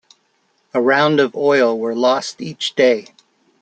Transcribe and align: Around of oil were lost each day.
Around 0.73 1.19
of 1.19 1.35
oil 1.35 1.77
were 1.77 1.93
lost 1.93 2.41
each 2.41 2.73
day. 2.73 3.09